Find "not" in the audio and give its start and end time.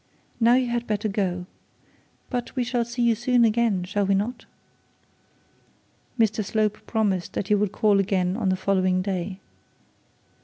4.15-4.45